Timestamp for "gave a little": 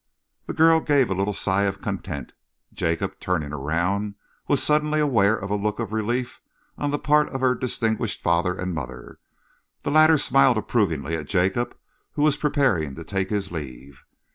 0.79-1.31